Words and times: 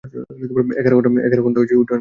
এগার 0.79 0.93
ঘন্টা 1.43 1.59
উড্ডয়নকাল। 1.59 1.87